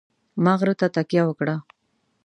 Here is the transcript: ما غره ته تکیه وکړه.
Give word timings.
ما 0.43 0.53
غره 0.59 0.73
ته 0.79 0.87
تکیه 0.95 1.23
وکړه. 1.25 1.55